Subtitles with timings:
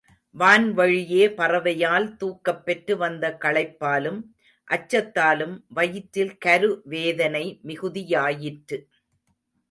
[0.35, 4.17] வான்வழியே பறவையால் தூக்கப்பெற்று வந்த களைப்பாலும்
[4.67, 8.79] அச்சத்தாலும் வயிற்றில் கரு வேதனை மிகுதியாயிற்று.